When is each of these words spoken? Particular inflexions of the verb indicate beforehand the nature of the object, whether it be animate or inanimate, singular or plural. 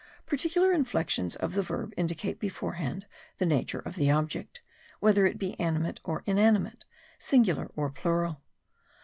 Particular 0.25 0.71
inflexions 0.71 1.35
of 1.35 1.53
the 1.53 1.61
verb 1.61 1.93
indicate 1.95 2.39
beforehand 2.39 3.05
the 3.37 3.45
nature 3.45 3.77
of 3.77 3.93
the 3.95 4.09
object, 4.09 4.59
whether 4.99 5.27
it 5.27 5.37
be 5.37 5.53
animate 5.59 5.99
or 6.03 6.23
inanimate, 6.25 6.85
singular 7.19 7.69
or 7.75 7.91
plural. 7.91 8.41